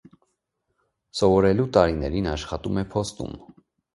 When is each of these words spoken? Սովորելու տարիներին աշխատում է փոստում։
Սովորելու 1.19 1.67
տարիներին 1.77 2.31
աշխատում 2.31 2.83
է 2.85 2.87
փոստում։ 2.95 3.37